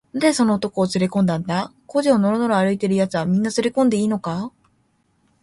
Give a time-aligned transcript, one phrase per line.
[0.13, 1.71] 「なぜその男をつれこんだんだ？
[1.85, 4.51] 小路をのろのろ歩いているやつは、みんなつれこんでいいのか？」